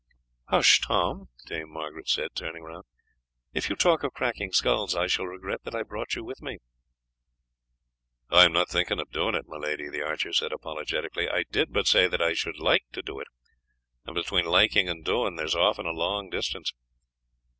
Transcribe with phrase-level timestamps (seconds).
[0.45, 2.85] "Hush, Tom!" Dame Margaret said, turning round,
[3.53, 6.57] "if you talk of cracking skulls I shall regret that I brought you with me."
[8.31, 11.29] "I am not thinking of doing it, my lady," the archer said apologetically.
[11.29, 13.27] "I did but say that I should like to do it,
[14.03, 16.73] and between liking and doing there is often a long distance."